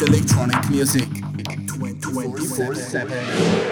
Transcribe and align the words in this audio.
electronic 0.00 0.70
music 0.70 1.08
24 2.00 2.74
7. 2.74 3.71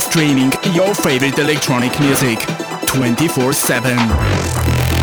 Streaming 0.00 0.50
your 0.72 0.94
favorite 0.94 1.38
electronic 1.38 1.98
music 2.00 2.38
24 2.86 3.52
7. 3.52 4.93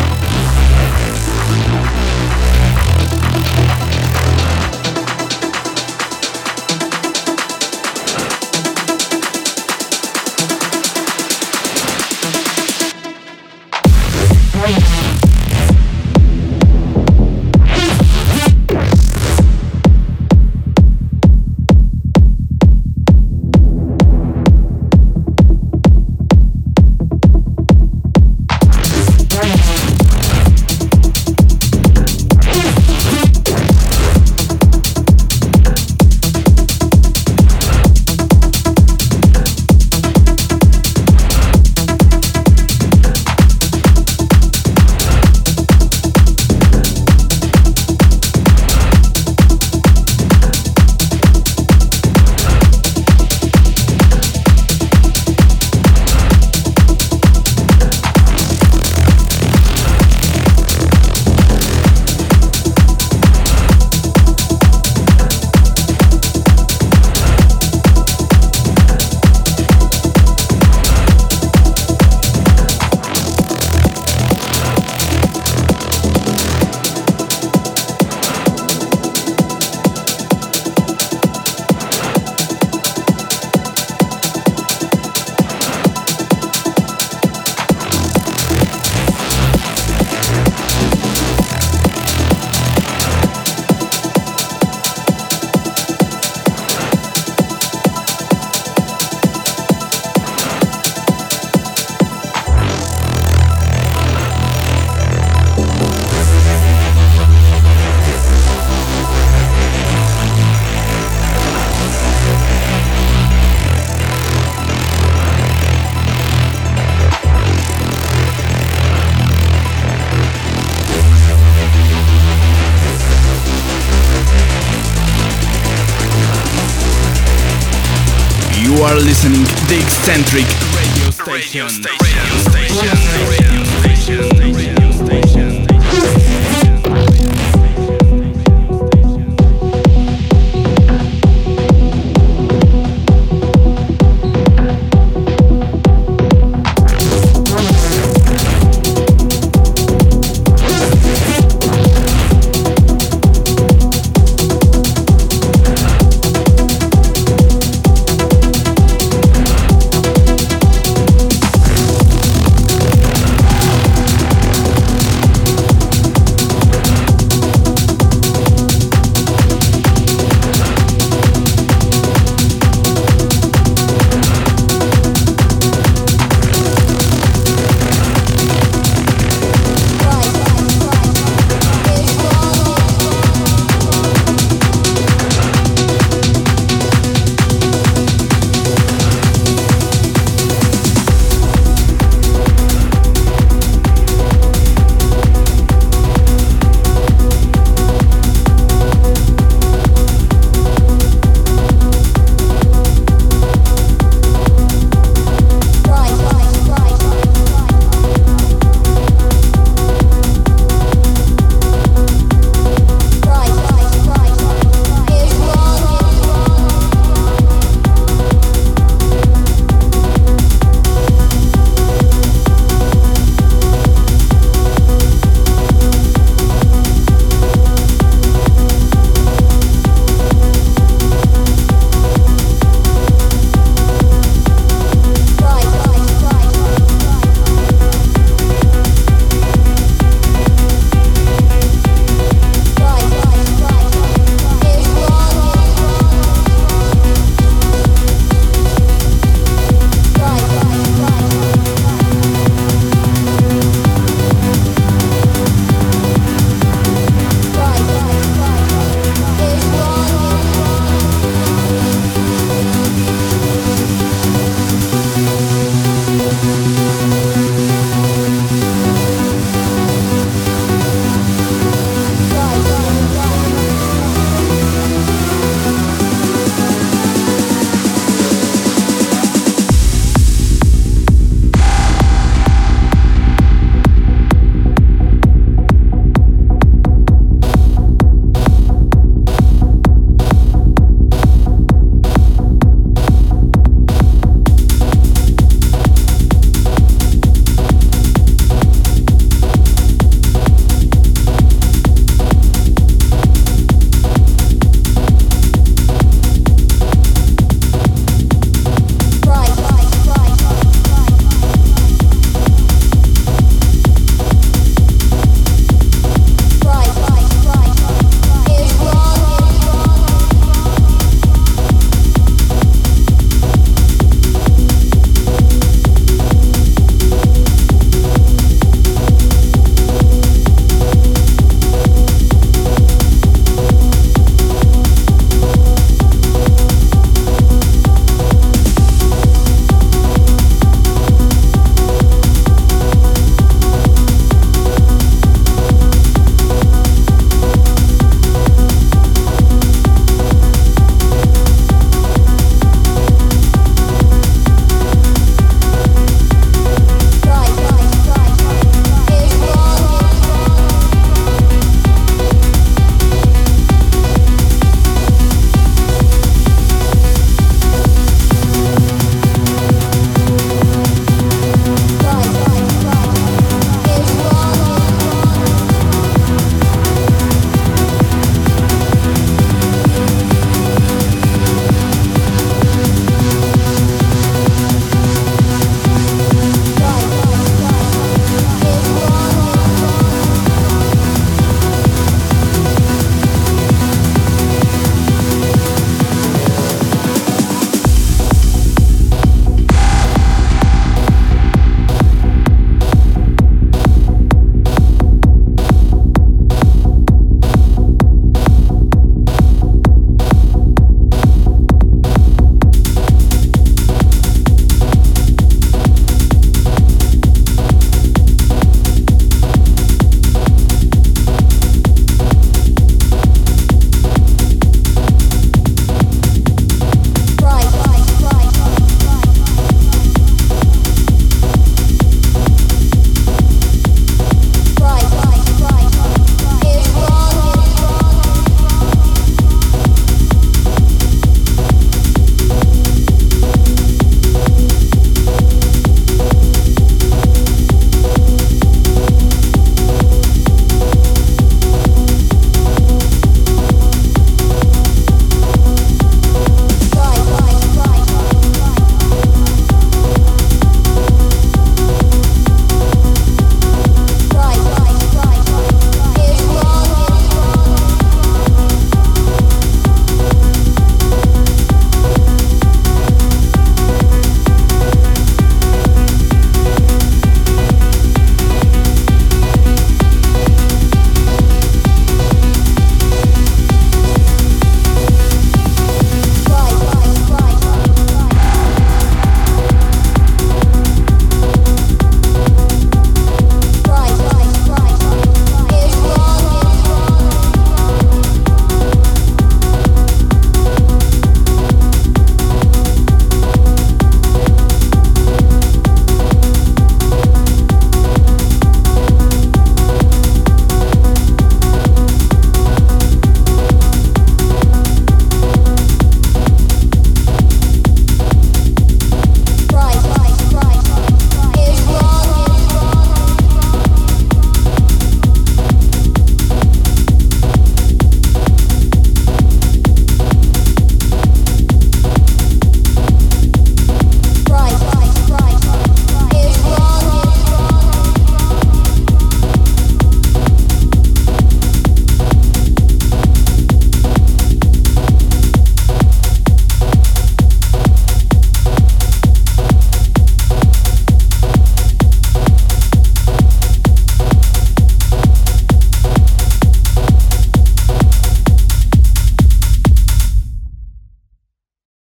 Are 128.92 128.96
listening 129.00 129.42
the 129.68 129.80
X-Centr1c 129.82 130.76
radio 130.76 131.10
station. 131.10 131.32
Radio 131.32 131.68
station. 131.68 131.88
Radio 131.88 131.96
station. 131.96 132.11